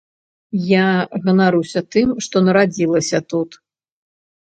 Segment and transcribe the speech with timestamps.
[0.69, 0.85] Я
[1.27, 3.49] ганаруся тым, што нарадзілася тут.